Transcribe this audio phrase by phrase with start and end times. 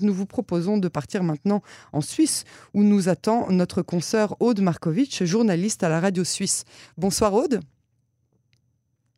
[0.00, 1.60] Nous vous proposons de partir maintenant
[1.92, 6.64] en Suisse où nous attend notre consoeur Aude Markovitch, journaliste à la radio suisse.
[6.96, 7.60] Bonsoir Aude.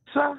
[0.07, 0.37] Bonsoir,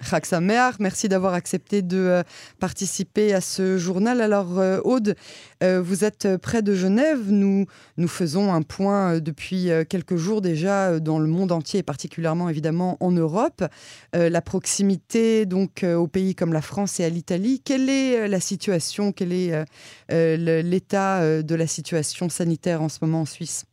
[0.00, 2.22] Raksamer, merci d'avoir accepté de euh,
[2.60, 4.20] participer à ce journal.
[4.20, 5.14] Alors euh, Aude,
[5.62, 7.30] euh, vous êtes près de Genève.
[7.30, 7.66] Nous,
[7.96, 12.96] nous faisons un point depuis quelques jours déjà dans le monde entier et particulièrement évidemment
[13.00, 13.64] en Europe.
[14.12, 17.60] La proximité donc aux pays comme la France et à l'Italie.
[17.64, 19.64] Quelle est la situation Quel est
[20.08, 23.66] l'état de la situation sanitaire en ce moment en Suisse?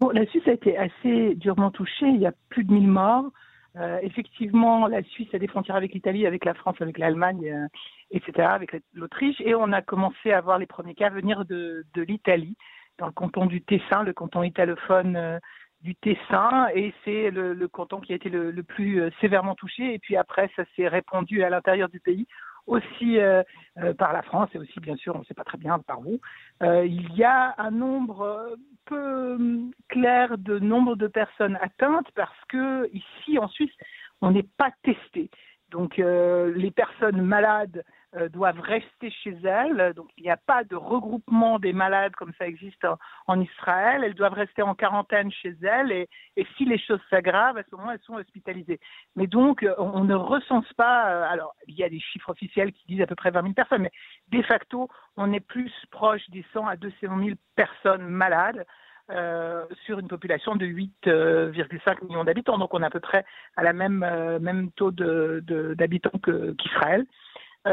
[0.00, 2.06] Bon, la Suisse a été assez durement touchée.
[2.06, 3.30] Il y a plus de 1000 morts.
[3.76, 7.66] Euh, effectivement, la Suisse a des frontières avec l'Italie, avec la France, avec l'Allemagne, euh,
[8.10, 9.40] etc., avec l'Autriche.
[9.40, 12.56] Et on a commencé à voir les premiers cas venir de, de l'Italie,
[12.98, 15.38] dans le canton du Tessin, le canton italophone euh,
[15.82, 16.68] du Tessin.
[16.74, 19.94] Et c'est le, canton qui a été le, le, plus sévèrement touché.
[19.94, 22.26] Et puis après, ça s'est répandu à l'intérieur du pays
[22.66, 23.42] aussi euh,
[23.78, 26.00] euh, par la France et aussi, bien sûr, on ne sait pas très bien par
[26.00, 26.20] où.
[26.62, 32.44] Euh, il y a un nombre peu hum, clair de nombre de personnes atteintes parce
[32.48, 33.72] que ici, en Suisse,
[34.20, 35.30] on n'est pas testé.
[35.70, 37.84] Donc, les personnes malades
[38.16, 39.92] euh, doivent rester chez elles.
[39.94, 42.84] Donc il n'y a pas de regroupement des malades comme ça existe
[43.28, 44.02] en, Israël.
[44.02, 47.76] Elles doivent rester en quarantaine chez elles et, et si les choses s'aggravent, à ce
[47.76, 48.80] moment elles sont hospitalisées.
[49.14, 51.08] Mais donc euh, on ne recense pas.
[51.08, 53.54] Euh, alors il y a des chiffres officiels qui disent à peu près 20 000
[53.54, 53.92] personnes, mais
[54.28, 58.66] de facto on est plus proche des 100 à 200 000 personnes malades.
[59.10, 62.58] Euh, sur une population de 8,5 millions d'habitants.
[62.58, 63.24] Donc on est à peu près
[63.56, 63.98] à la même,
[64.40, 67.00] même taux d'habitants de, qu'Israël.
[67.00, 67.29] Euh,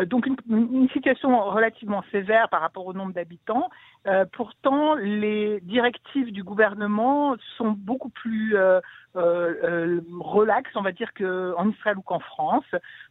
[0.07, 3.69] donc une, une, situation relativement sévère par rapport au nombre d'habitants.
[4.07, 8.80] Euh, pourtant, les directives du gouvernement sont beaucoup plus euh,
[9.15, 12.65] euh relaxes, on va dire, qu'en Israël ou qu'en France.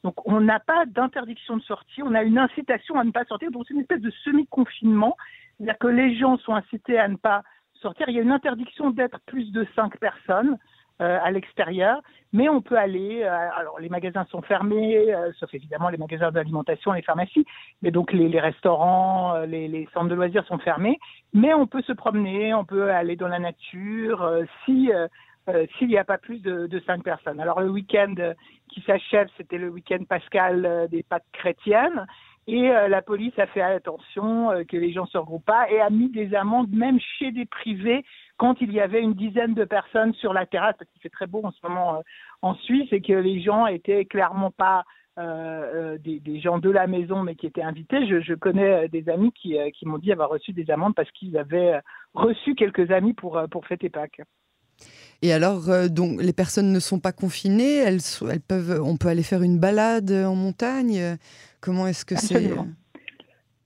[0.05, 3.51] Donc on n'a pas d'interdiction de sortie, on a une incitation à ne pas sortir.
[3.51, 5.17] Donc c'est une espèce de semi-confinement,
[5.57, 7.43] c'est-à-dire que les gens sont incités à ne pas
[7.81, 8.09] sortir.
[8.09, 10.59] Il y a une interdiction d'être plus de cinq personnes.
[11.03, 12.01] Euh, à l'extérieur,
[12.33, 13.23] mais on peut aller.
[13.23, 17.45] Euh, alors les magasins sont fermés, euh, sauf évidemment les magasins d'alimentation, les pharmacies,
[17.83, 20.99] mais donc les, les restaurants, les, les, centres de loisirs sont fermés,
[21.35, 24.27] mais on peut se promener, on peut aller dans la nature
[24.65, 24.91] si
[25.77, 27.41] s'il n'y a pas plus de, de cinq personnes.
[27.41, 28.15] Alors le week-end
[28.71, 32.07] qui s'achève, c'était le week-end pascal des Pâques chrétiennes.
[32.47, 36.09] Et la police a fait attention que les gens se regroupent pas et a mis
[36.09, 38.03] des amendes même chez des privés
[38.37, 41.27] quand il y avait une dizaine de personnes sur la terrasse, parce qu'il fait très
[41.27, 42.01] beau en ce moment euh,
[42.43, 44.85] en Suisse, et que les gens étaient clairement pas
[45.19, 45.23] euh,
[45.95, 48.07] euh des, des, gens de la maison, mais qui étaient invités.
[48.07, 51.39] Je, je connais des amis qui, qui m'ont dit avoir reçu des amendes parce qu'ils
[51.39, 51.81] avaient
[52.15, 54.21] reçu quelques amis pour, pour fêter Pâques.
[55.23, 59.23] Et alors, donc, les personnes ne sont pas confinées, elles, elles peuvent, on peut aller
[59.23, 61.17] faire une balade en montagne.
[61.63, 62.53] Comment est-ce que c'est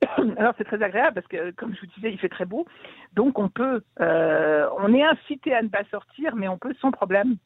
[0.39, 2.67] Alors c'est très agréable parce que, comme je vous disais, il fait très beau.
[3.15, 6.91] Donc on peut, euh, on est incité à ne pas sortir, mais on peut sans
[6.91, 7.37] problème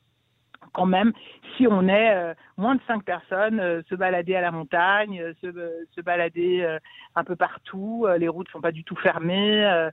[0.73, 1.13] quand même,
[1.57, 5.47] si on est euh, moins de cinq personnes, euh, se balader à la montagne, se,
[5.95, 6.79] se, balader
[7.15, 9.89] un peu partout, les routes sont pas du tout fermées.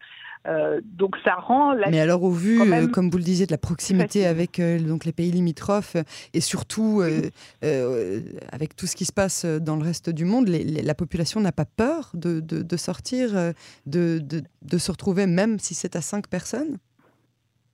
[0.83, 2.59] donc ça rend la Mais alors au vu,
[2.91, 5.95] comme vous le disiez, de la proximité avec donc les pays limitrophes
[6.33, 7.01] et surtout
[8.51, 11.65] avec tout ce qui se passe dans le reste du monde, la population n'a pas
[11.65, 13.31] peur de, de, de sortir,
[13.85, 16.77] de, de, se retrouver même si c'est à cinq personnes?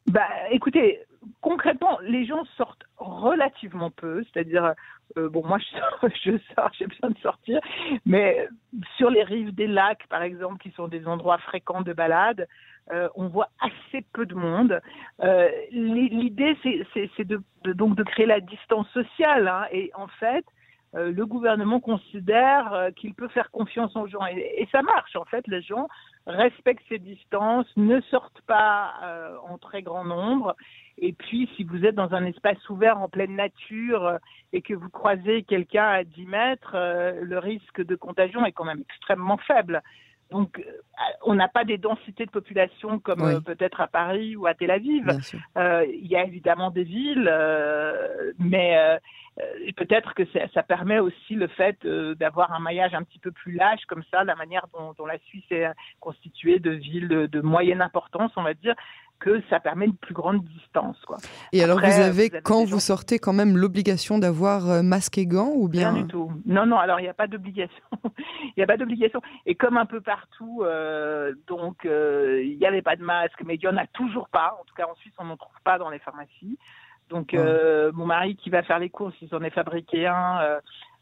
[0.08, 1.00] Bah, écoutez,
[1.42, 4.74] concrètement, les gens sortent relativement peu, c'est-à-dire,
[5.18, 7.60] euh, bon, moi je sors, je sors, j'ai besoin de sortir,
[8.06, 8.48] mais
[8.98, 12.48] sur les rives des lacs, par exemple, qui sont des endroits fréquents de balade,
[12.92, 14.82] euh, on voit assez peu de monde.
[15.22, 17.42] Euh, L'idée, c'est de,
[17.74, 20.46] donc de créer la distance sociale, hein, et en fait,
[20.94, 24.26] le gouvernement considère euh, qu'il peut faire confiance aux gens.
[24.28, 25.88] Et, ça marche, en fait, les gens
[26.26, 30.56] respectent ces distances, ne sortent pas euh, en très grand nombre.
[30.98, 34.18] Et puis, si vous êtes dans un espace ouvert en pleine nature
[34.54, 36.76] et que vous croisez quelqu'un à 10 mètres,
[37.22, 39.84] le risque de contagion est quand même extrêmement faible.
[40.32, 40.62] Donc,
[41.26, 45.06] on n'a pas des densités de population comme peut-être à Paris ou à Tel Aviv.
[45.56, 47.32] Il y a évidemment des villes,
[48.40, 49.00] mais
[49.40, 50.24] euh, peut-être que
[50.54, 54.04] ça permet aussi le fait euh, d'avoir un maillage un petit peu plus lâche, comme
[54.12, 55.68] ça, la manière dont, la Suisse est
[56.00, 58.76] constituée de villes de, moyenne importance, on va dire,
[59.20, 61.00] que ça permet une plus grande distance.
[61.06, 61.18] Quoi.
[61.52, 65.52] Et alors, vous avez, quand vous sortez, quand même l'obligation d'avoir euh, masque et gants
[65.56, 66.32] ou bien Rien du tout.
[66.46, 67.84] Non, non, alors il n'y a pas d'obligation.
[68.44, 69.22] Il n'y a pas d'obligation.
[69.46, 70.64] Et comme un peu partout,
[71.48, 74.58] donc il n'y avait pas de masque, mais il n'y en a toujours pas.
[74.60, 76.58] En tout cas, en Suisse, on n'en trouve pas dans les pharmacies.
[77.10, 80.40] Donc euh, mon mari qui va faire les courses, il s'en est fabriqué un.
[80.42, 80.60] Euh,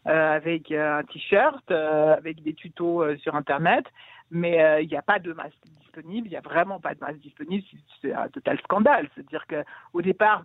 [0.07, 3.85] avec un t-shirt, avec des tutos sur Internet,
[4.31, 7.19] mais il n'y a pas de masque disponible, il n'y a vraiment pas de masque
[7.19, 7.63] disponible,
[8.01, 9.09] c'est un total scandale.
[9.15, 10.43] C'est-à-dire qu'au départ,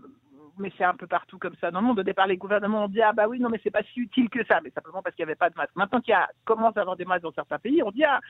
[0.59, 1.99] mais c'est un peu partout comme ça dans le monde.
[1.99, 4.29] Au départ, les gouvernements ont dit ah bah oui non mais c'est pas si utile
[4.29, 5.75] que ça, mais simplement parce qu'il n'y avait pas de masque.
[5.75, 8.21] Maintenant qu'il commence à avoir des masques dans certains pays, on dit ah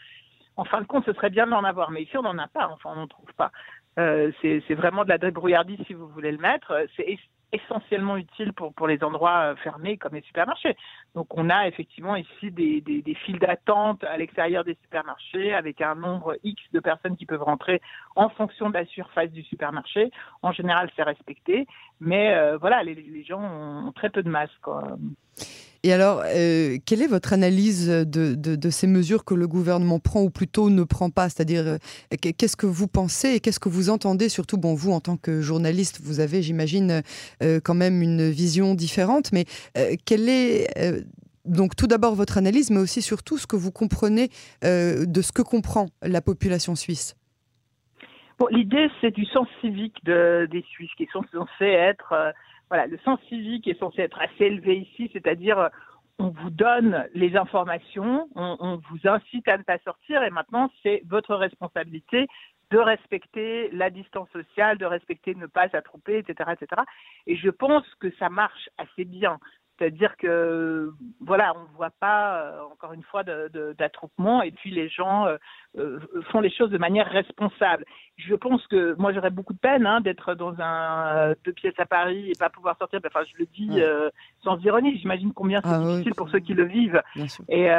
[0.56, 2.69] en fin de compte ce serait bien d'en avoir, mais ici on n'en a pas,
[2.69, 3.50] enfin on n'en trouve pas.
[3.99, 6.87] Euh, c'est vraiment de la débrouillardise si vous voulez le mettre.
[6.97, 7.19] C'est
[7.52, 10.76] essentiellement utile pour, pour les endroits euh, fermés comme les supermarchés.
[11.14, 15.94] Donc on a effectivement ici des, des, files d'attente à l'extérieur des supermarchés avec un
[15.94, 17.81] nombre X de personnes qui peuvent rentrer
[18.17, 20.11] en fonction de la surface du supermarché.
[20.43, 21.67] En général, c'est respecté,
[22.00, 24.67] mais euh, voilà, les, les, gens ont très peu de masques.
[25.82, 30.31] Et alors, euh, quelle est votre analyse de, ces mesures que le gouvernement prend ou
[30.31, 31.31] plutôt ne prend pas?
[31.31, 31.79] C'est-à-dire, euh,
[32.21, 34.29] qu'est-ce que vous pensez et qu'est-ce que vous entendez?
[34.29, 37.03] Surtout, bon, vous, en tant que journaliste, vous avez, j'imagine,
[37.43, 39.47] euh, quand même une vision différente, mais
[40.05, 40.69] quelle est...
[41.47, 44.31] donc tout d'abord votre analyse, mais aussi surtout ce que vous comprenez
[44.62, 47.15] de ce que comprend la population suisse?
[48.51, 52.33] L'idée, c'est du sens civique de, des Suisses qui sont censés être
[52.71, 55.69] voilà, le sens civique est censé être assez élevé ici, c'est-à-dire euh,
[56.21, 61.03] on vous donne les informations, on, vous incite à ne pas sortir et maintenant c'est
[61.07, 62.29] votre responsabilité
[62.71, 66.83] de respecter la distance sociale, de respecter ne pas s'attrouper, etc., etc.
[67.27, 69.39] Et je pense que ça marche assez bien.
[69.81, 74.91] C'est-à-dire que voilà, on ne voit pas euh, encore une fois d'attroupement et puis les
[74.91, 75.38] gens euh,
[75.79, 75.99] euh,
[76.31, 77.87] font les choses de manière responsable.
[78.19, 81.87] Je pense que moi j'aurais beaucoup de peine hein, d'être dans un deux pièces à
[81.87, 83.00] Paris et pas pouvoir sortir.
[83.06, 83.81] Enfin, je le dis
[84.44, 84.99] sans ironie.
[84.99, 87.00] J'imagine combien c'est ah difficile pour ceux qui le vivent.
[87.49, 87.71] Et,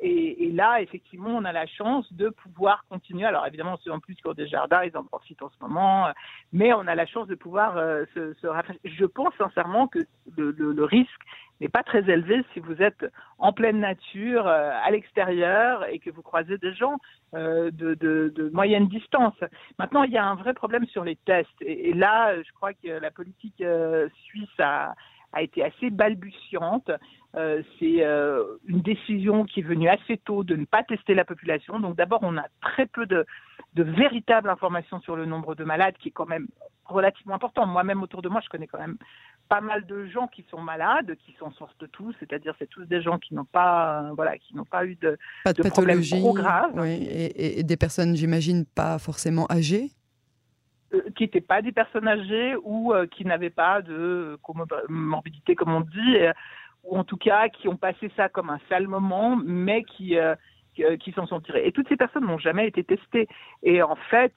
[0.00, 3.26] et, et, là, effectivement, on a la chance de pouvoir continuer.
[3.26, 6.08] Alors évidemment, ceux en plus qui ont des jardins, ils en profitent en ce moment,
[6.52, 7.74] mais on a la chance de pouvoir
[8.14, 8.48] se, se
[8.82, 10.00] Je pense sincèrement que
[10.36, 11.22] le, le, le risque
[11.60, 13.04] n'est pas très élevé si vous êtes
[13.38, 16.98] en pleine nature, euh, à l'extérieur, et que vous croisez des gens
[17.34, 19.34] euh, de, moyenne distance.
[19.78, 21.50] Maintenant, il y a un vrai problème sur les tests.
[21.60, 24.94] Et, là, je crois que la politique euh, suisse a,
[25.38, 26.90] été assez balbutiante.
[27.34, 28.02] C'est
[28.66, 31.78] une décision qui est venue assez tôt de ne pas tester la population.
[31.78, 33.26] Donc d'abord, on a très peu de
[33.76, 36.48] véritables informations sur le nombre de malades, qui est quand même
[36.86, 37.66] relativement important.
[37.66, 38.96] Moi-même, autour de moi, je connais quand même
[39.48, 42.84] pas mal de gens qui sont malades, qui sont source de tout, c'est-à-dire c'est tous
[42.84, 46.34] des gens qui n'ont pas, voilà, qui n'ont pas eu de, pas de, problèmes trop
[46.34, 46.72] graves.
[46.74, 49.90] Oui, et, et, des personnes, j'imagine, pas forcément âgées?
[50.94, 54.38] Euh, qui n'étaient pas des personnes âgées ou euh, qui n'avaient pas de
[54.88, 56.16] morbidité, comme on dit,
[56.84, 60.34] ou en tout cas qui ont passé ça comme un sale moment, mais qui, euh,
[60.74, 61.66] qui, s'en sont tirés.
[61.66, 63.28] Et toutes ces personnes n'ont jamais été testées.
[63.62, 64.32] Et en fait,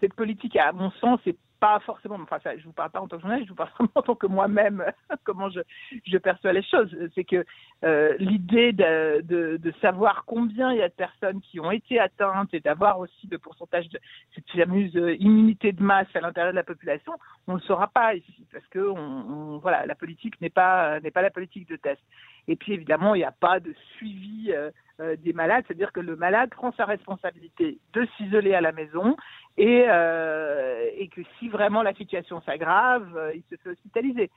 [0.00, 3.08] cette politique, à mon sens, est pas forcément, enfin, ça, je vous parle pas en
[3.08, 4.84] tant que journaliste, je vous parle vraiment en tant que moi-même,
[5.24, 6.94] comment je, perçois les choses.
[7.14, 7.44] C'est que
[7.84, 12.60] euh, l'idée de, savoir combien il y a de personnes qui ont été atteintes et
[12.60, 13.98] d'avoir aussi le pourcentage de
[14.34, 17.12] cette fameuse immunité de masse à l'intérieur de la population,
[17.46, 21.22] on ne le saura pas ici parce que voilà, la politique n'est pas n'est pas
[21.22, 22.00] la politique de test.
[22.48, 24.52] Et puis évidemment, il n'y a pas de suivi.
[24.52, 28.72] Euh, euh, des malades, c'est-à-dire que le malade prend sa responsabilité de s'isoler à la
[28.72, 29.14] maison
[29.56, 34.30] et, euh, et que si vraiment la situation s'aggrave, euh, il se fait hospitaliser.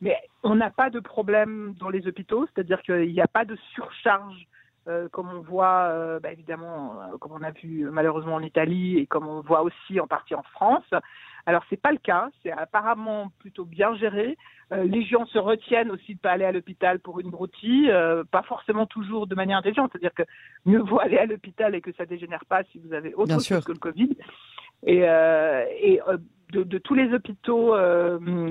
[0.00, 3.56] Mais on n'a pas de problème dans les hôpitaux, c'est-à-dire qu'il n'y a pas de
[3.74, 4.46] surcharge
[4.86, 8.98] euh, comme on voit euh, bah, évidemment, euh, comme on a vu malheureusement en Italie
[8.98, 10.84] et comme on voit aussi en partie en France.
[11.46, 14.36] Alors c'est pas le cas, c'est apparemment plutôt bien géré.
[14.70, 17.92] les gens se retiennent aussi de pas aller à l'hôpital pour une broutille,
[18.30, 20.22] pas forcément toujours de manière intelligente, c'est-à-dire que
[20.64, 23.64] mieux vaut aller à l'hôpital et que ça dégénère pas si vous avez autre chose
[23.64, 24.16] que le Covid.
[24.86, 26.00] Et, et
[26.52, 27.74] de, de, tous les hôpitaux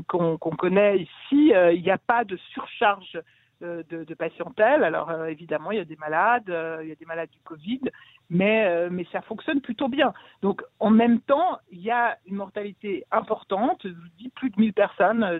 [0.07, 3.17] qu'on connaît ici, il n'y a pas de surcharge
[3.63, 4.83] de, de, patientèle.
[4.83, 7.39] Alors euh, évidemment, il y a des malades, euh, il y a des malades du
[7.43, 7.81] Covid,
[8.29, 10.13] mais, euh, mais ça fonctionne plutôt bien.
[10.41, 13.81] Donc en même temps, il y a une mortalité importante.
[13.83, 15.39] Je vous dis plus de 1000 personnes.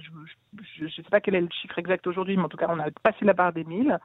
[0.78, 2.80] Je ne sais pas quel est le chiffre exact aujourd'hui, mais en tout cas, on
[2.80, 3.98] a passé la barre des 1000.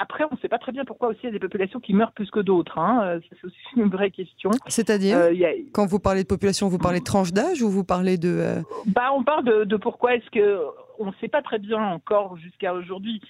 [0.00, 1.94] après, on ne sait pas très bien pourquoi aussi il y a des populations qui
[1.94, 2.78] meurent plus que d'autres.
[2.78, 3.18] Hein.
[3.28, 4.50] C'est aussi une vraie question.
[4.66, 5.18] C'est-à-dire,
[5.72, 8.62] quand vous parlez de population, vous parlez de tranche d'âge ou vous parlez de...
[8.86, 10.60] Bah, on parle de, de pourquoi est-ce que
[11.00, 13.20] on ne sait pas très bien encore jusqu'à aujourd'hui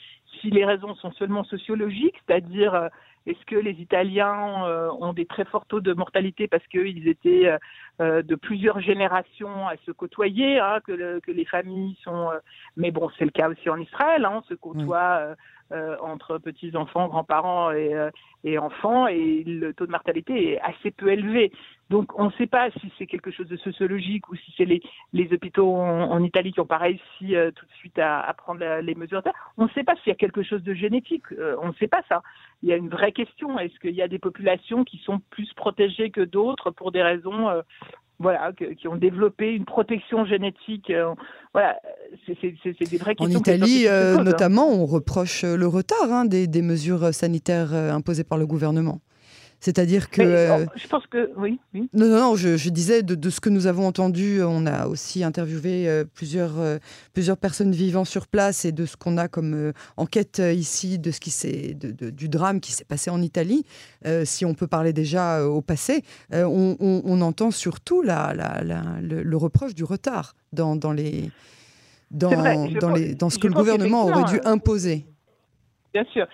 [0.40, 2.88] si les raisons sont seulement sociologiques, c'est-à-dire euh,
[3.26, 7.46] est-ce que les Italiens euh, ont des très forts taux de mortalité parce qu'ils étaient
[7.46, 7.58] euh,
[8.00, 12.30] de plusieurs générations à se côtoyer, hein, que, les familles sont...
[12.76, 15.36] mais bon, c'est le cas aussi en Israël, hein, on se côtoie
[16.02, 17.94] entre petits-enfants, grands-parents et,
[18.42, 21.52] et, enfants, et le taux de mortalité est assez peu élevé.
[21.90, 24.80] Donc on ne sait pas si c'est quelque chose de sociologique ou si c'est les,
[25.12, 28.94] les hôpitaux en, Italie qui ont pas réussi tout de suite à, à prendre les
[28.94, 29.22] mesures.
[29.56, 31.24] On ne sait pas s'il y a quelque chose de génétique,
[31.60, 32.22] on ne sait pas ça.
[32.62, 33.58] Il y a une vraie question.
[33.58, 37.48] Est-ce qu'il y a des populations qui sont plus protégées que d'autres pour des raisons
[38.20, 40.90] voilà, qui ont développé une protection génétique.
[40.90, 41.14] Euh,
[41.54, 41.80] voilà,
[42.26, 42.34] c'est
[42.90, 43.38] des vraies questions.
[43.38, 44.24] En Italie, euh, hein.
[44.24, 49.00] notamment, on reproche le retard hein, des, des, mesures sanitaires euh, imposées par le gouvernement.
[49.60, 50.22] C'est-à-dire que.
[50.22, 51.30] Euh, je pense que.
[51.36, 51.60] Oui.
[51.74, 51.88] oui.
[51.92, 55.86] Non, non, non, je, disais de, ce que nous avons entendu, on a aussi interviewé
[55.86, 56.78] euh, plusieurs, euh,
[57.12, 61.20] plusieurs personnes vivant sur place et de ce qu'on a comme enquête ici, de ce
[61.20, 61.30] qui
[61.74, 63.64] de, du drame qui s'est passé en Italie,
[64.24, 66.02] si on peut parler déjà au passé,
[66.32, 68.62] on, entend surtout la, la,
[69.02, 71.30] le, reproche du retard dans, dans les.
[72.10, 75.06] Dans, dans, les, dans ce que le gouvernement aurait dû imposer.
[75.94, 76.26] Bien sûr.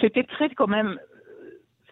[0.00, 0.96] C'était très quand même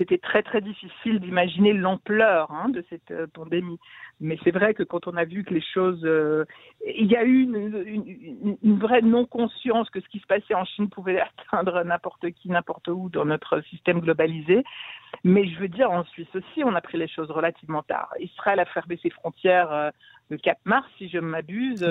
[0.03, 3.79] c'était très très difficile d'imaginer l'ampleur hein, de cette euh, pandémie.
[4.21, 6.45] Mais c'est vrai que quand on a vu que les choses, euh,
[6.85, 10.91] il y a eu une, une, vraie non-conscience que ce qui se passait en Chine
[10.91, 11.21] pouvait
[11.53, 14.65] atteindre n'importe qui, n'importe où dans notre système globalisé.
[15.25, 18.09] Mais je veux dire, en Suisse aussi, on a pris les choses relativement tard.
[18.19, 19.91] Israël a fermé ses frontières euh,
[20.31, 21.87] le 4 mars, si je m'abuse,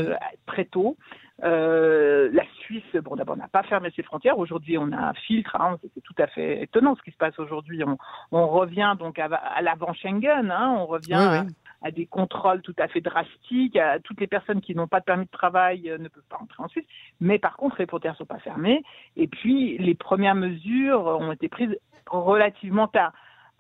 [0.48, 0.98] très tôt.
[1.44, 4.38] Euh, la Suisse, bon, d'abord, n'a pas fermé ses frontières.
[4.38, 5.56] Aujourd'hui, on a un filtre.
[5.60, 7.84] Hein, c'est tout à fait étonnant ce qui se passe aujourd'hui.
[7.84, 7.98] On,
[8.32, 9.30] on, revient donc à,
[9.62, 10.51] l'avant Schengen.
[10.51, 11.46] Hein, on revient
[11.82, 13.78] À, des contrôles tout à fait drastiques.
[14.04, 16.64] Toutes les personnes qui n'ont pas de permis de travail euh, ne peuvent pas entrer
[16.64, 16.86] en Suisse.
[17.20, 18.84] Mais par contre, les frontières ne sont pas fermées.
[19.18, 21.76] Et puis, les premières mesures ont été prises
[22.08, 23.14] relativement tard.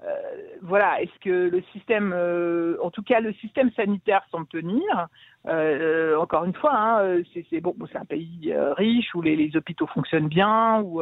[0.03, 0.15] Euh,
[0.63, 5.07] voilà, est-ce que le système, euh, en tout cas le système sanitaire semble tenir?
[5.47, 10.27] Euh, Encore une fois, hein, c'est bon, c'est un pays riche où les, hôpitaux fonctionnent
[10.27, 11.01] bien, où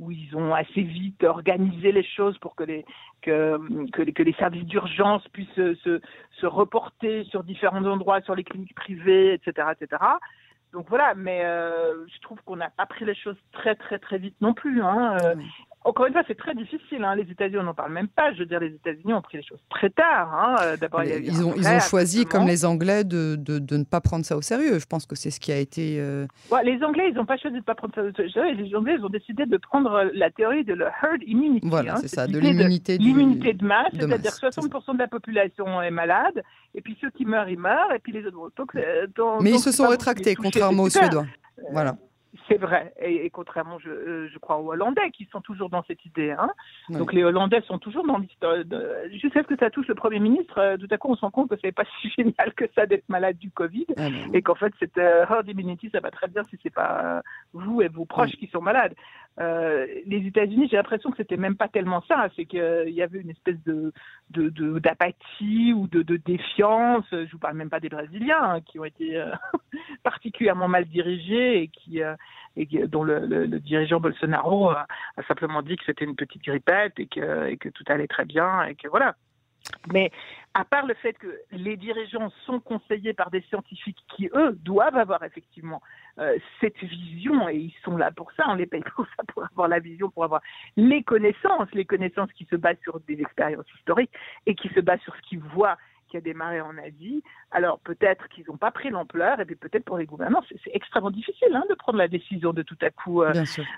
[0.00, 2.84] où ils ont assez vite organisé les choses pour que les
[3.22, 9.68] que, les, services d'urgence puissent se, reporter sur différents endroits, sur les cliniques privées, etc.,
[9.80, 10.02] etc.
[10.72, 14.34] Donc voilà, mais je trouve qu'on n'a pas pris les choses très très très vite
[14.40, 14.82] non plus.
[14.82, 15.16] Hein.
[15.84, 17.02] Encore une fois, c'est très difficile.
[17.02, 17.16] Hein.
[17.16, 18.32] Les États-Unis, on n'en parle même pas.
[18.32, 20.32] Je veux dire, les États-Unis ont pris les choses très tard.
[20.32, 20.56] Hein.
[20.62, 24.00] Euh, d'abord, ils, ont, ils ont choisi, comme les Anglais, de, de, de, ne pas
[24.00, 24.78] prendre ça au sérieux.
[24.78, 25.98] Je pense que c'est ce qui a été.
[25.98, 26.26] Euh,
[26.64, 28.54] les Anglais, ils n'ont pas choisi de ne pas prendre ça au sérieux.
[28.54, 31.68] Les Anglais, ils ont décidé de prendre la théorie de la herd immunity.
[31.68, 31.98] Voilà, hein.
[32.00, 33.92] c'est ça, de l'immunité de, l'immunité de masse.
[33.92, 36.42] C'est-à-dire 60% de la population est malade.
[36.74, 37.92] Et puis ceux qui meurent, ils meurent.
[37.92, 38.64] Et puis les autres.
[39.40, 41.26] Mais ils se sont rétractés, contrairement aux Suédois.
[41.72, 41.96] Voilà.
[42.48, 46.02] C'est vrai, et, contrairement, je, euh, je, crois, aux Hollandais qui sont toujours dans cette
[46.06, 46.30] idée.
[46.30, 46.50] Hein.
[46.88, 48.56] Donc les Hollandais sont toujours dans l'histoire.
[49.10, 51.30] Jusqu'à ce que ça touche le Premier ministre, euh, tout à coup on se rend
[51.30, 54.54] compte que c'est pas si génial que ça d'être malade du Covid, ah et qu'en
[54.54, 57.22] fait cette euh, herd immunity, ça va très bien si c'est pas
[57.52, 58.94] vous et vos proches qui sont malades.
[59.38, 63.30] Les États-Unis, j'ai l'impression que c'était même pas tellement ça, c'est qu'il y avait une
[63.30, 63.92] espèce de
[64.30, 67.04] d'apathie ou de, de, défiance.
[67.10, 69.22] Je vous parle même pas des Brésiliens hein, qui ont été
[70.02, 72.00] particulièrement mal dirigés et qui
[72.56, 74.86] et dont le, dirigeant Bolsonaro a,
[75.28, 78.64] simplement dit que c'était une petite grippette et que, et que tout allait très bien
[78.64, 79.14] et que voilà.
[79.92, 80.10] Mais
[80.54, 84.96] à part le fait que les dirigeants sont conseillés par des scientifiques qui, eux, doivent
[84.96, 85.80] avoir effectivement
[86.18, 89.44] euh, cette vision, et ils sont là pour ça, on les paye pour ça, pour
[89.44, 90.42] avoir la vision, pour avoir
[90.76, 94.12] les connaissances, les connaissances qui se basent sur des expériences historiques
[94.46, 95.78] et qui se basent sur ce qu'ils voient
[96.08, 97.24] qui a démarré en Asie.
[97.50, 101.10] Alors peut-être qu'ils n'ont pas pris l'ampleur, et puis peut-être pour les gouvernements, c'est extrêmement
[101.10, 103.32] difficile hein, de prendre la décision de tout à coup euh,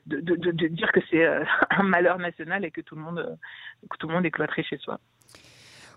[0.06, 3.38] de, de, de, dire que c'est euh, un malheur national et que tout le monde,
[3.88, 4.98] que tout le monde est cloîtré chez soi.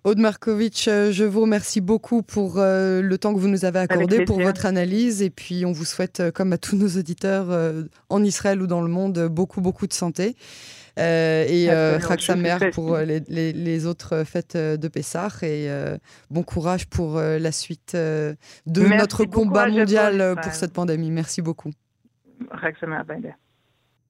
[0.08, 4.40] Aude Markovitch, je vous remercie beaucoup pour le temps que vous nous avez accordé, pour
[4.40, 5.22] votre analyse.
[5.22, 7.48] Et puis, on vous souhaite, comme à tous nos auditeurs
[8.08, 10.38] en Israël ou dans le monde, beaucoup, beaucoup de santé.
[10.98, 15.30] Euh, et euh, Samer pour euh, les, les, les, autres fêtes de Pessah.
[15.44, 15.70] Et
[16.32, 18.36] bon courage pour la suite de
[18.66, 21.12] notre combat mondial pour cette pandémie.
[21.12, 21.72] Merci beaucoup.
[22.80, 23.02] Samer,